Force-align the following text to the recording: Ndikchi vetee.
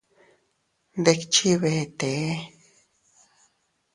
Ndikchi 0.99 1.51
vetee. 1.61 2.31